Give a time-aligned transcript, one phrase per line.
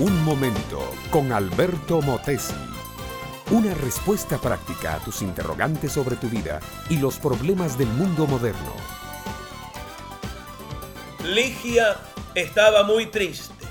[0.00, 2.54] Un momento con Alberto Motesi.
[3.50, 8.74] Una respuesta práctica a tus interrogantes sobre tu vida y los problemas del mundo moderno.
[11.22, 11.98] Ligia
[12.34, 13.66] estaba muy triste.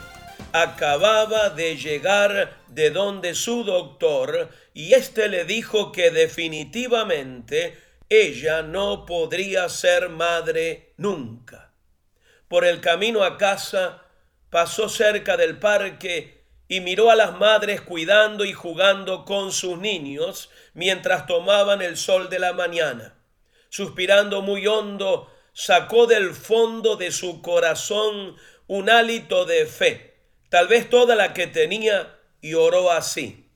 [0.53, 7.75] Acababa de llegar de donde su doctor y éste le dijo que definitivamente
[8.07, 11.73] ella no podría ser madre nunca.
[12.47, 14.03] Por el camino a casa
[14.49, 20.49] pasó cerca del parque y miró a las madres cuidando y jugando con sus niños
[20.73, 23.15] mientras tomaban el sol de la mañana.
[23.69, 28.35] Suspirando muy hondo, sacó del fondo de su corazón
[28.67, 30.15] un hálito de fe,
[30.49, 33.49] tal vez toda la que tenía, y oró así.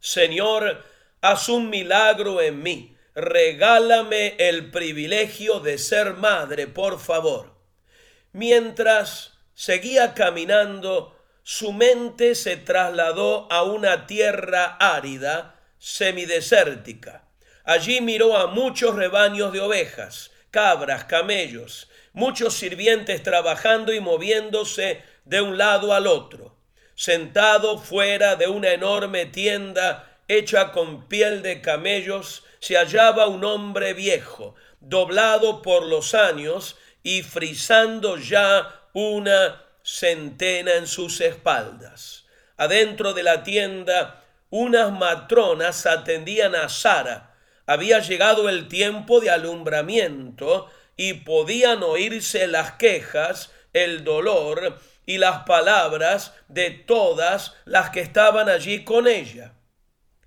[0.00, 0.84] Señor,
[1.20, 2.96] haz un milagro en mí.
[3.14, 7.54] Regálame el privilegio de ser madre, por favor.
[8.32, 17.24] Mientras seguía caminando, su mente se trasladó a una tierra árida, semidesértica.
[17.64, 25.40] Allí miró a muchos rebaños de ovejas, cabras, camellos, muchos sirvientes trabajando y moviéndose de
[25.40, 26.56] un lado al otro.
[26.94, 33.92] Sentado fuera de una enorme tienda hecha con piel de camellos, se hallaba un hombre
[33.92, 42.26] viejo, doblado por los años y frisando ya una centena en sus espaldas.
[42.56, 47.34] Adentro de la tienda, unas matronas atendían a Sara.
[47.66, 55.44] Había llegado el tiempo de alumbramiento y podían oírse las quejas, el dolor y las
[55.44, 59.54] palabras de todas las que estaban allí con ella.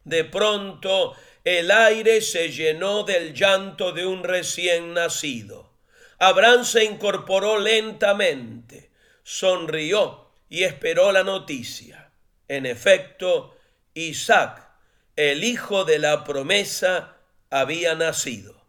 [0.03, 5.70] De pronto el aire se llenó del llanto de un recién nacido.
[6.22, 8.91] Abraham se incorporó lentamente
[9.23, 12.11] sonrió y esperó la noticia.
[12.47, 13.57] En efecto,
[13.96, 14.69] Isaac,
[15.16, 17.18] el hijo de la promesa,
[17.50, 18.62] había nacido.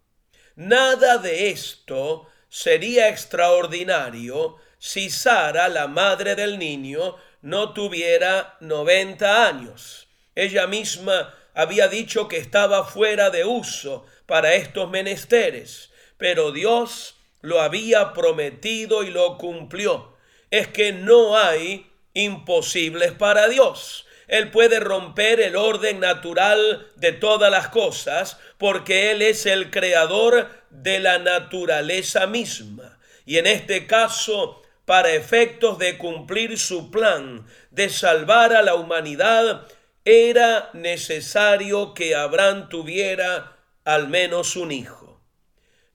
[0.57, 10.09] Nada de esto sería extraordinario si Sara, la madre del niño, no tuviera 90 años.
[10.35, 17.61] Ella misma había dicho que estaba fuera de uso para estos menesteres, pero Dios lo
[17.61, 20.13] había prometido y lo cumplió
[20.53, 24.07] es que no hay imposibles para Dios.
[24.29, 30.49] Él puede romper el orden natural de todas las cosas porque Él es el creador
[30.71, 32.99] de la naturaleza misma.
[33.25, 39.67] Y en este caso, para efectos de cumplir su plan de salvar a la humanidad,
[40.05, 45.23] era necesario que Abraham tuviera al menos un hijo.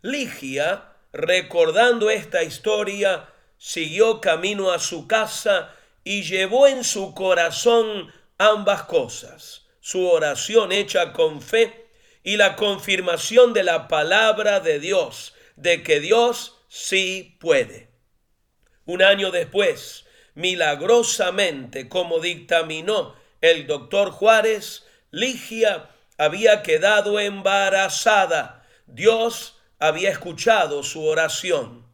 [0.01, 5.73] Ligia, recordando esta historia, siguió camino a su casa
[6.03, 11.87] y llevó en su corazón ambas cosas, su oración hecha con fe
[12.23, 17.89] y la confirmación de la palabra de Dios, de que Dios sí puede.
[18.85, 28.67] Un año después, milagrosamente, como dictaminó el doctor Juárez, Ligia había quedado embarazada.
[28.85, 31.85] Dios había escuchado su oración.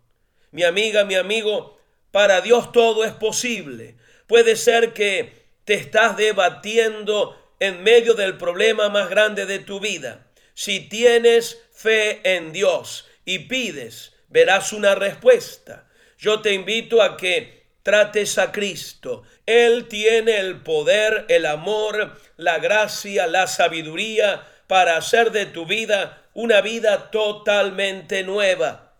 [0.52, 1.78] Mi amiga, mi amigo,
[2.12, 3.96] para Dios todo es posible.
[4.28, 10.28] Puede ser que te estás debatiendo en medio del problema más grande de tu vida.
[10.54, 15.90] Si tienes fe en Dios y pides, verás una respuesta.
[16.18, 19.24] Yo te invito a que trates a Cristo.
[19.46, 26.23] Él tiene el poder, el amor, la gracia, la sabiduría para hacer de tu vida
[26.34, 28.94] una vida totalmente nueva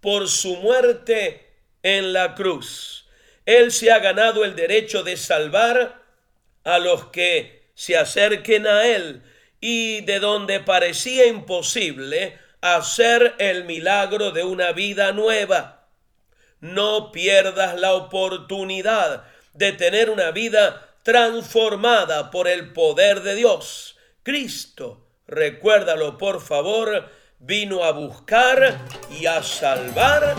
[0.00, 1.46] por su muerte
[1.82, 3.06] en la cruz.
[3.46, 6.02] Él se ha ganado el derecho de salvar
[6.64, 9.22] a los que se acerquen a Él
[9.60, 15.88] y de donde parecía imposible hacer el milagro de una vida nueva.
[16.60, 23.96] No pierdas la oportunidad de tener una vida transformada por el poder de Dios.
[24.22, 27.08] Cristo, recuérdalo por favor,
[27.38, 28.78] vino a buscar
[29.10, 30.34] y a salvar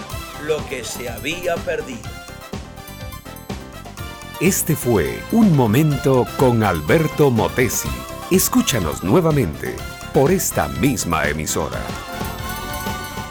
[0.46, 2.10] lo que se había perdido.
[4.40, 7.90] Este fue Un Momento con Alberto Motesi.
[8.30, 9.76] Escúchanos nuevamente
[10.14, 11.80] por esta misma emisora.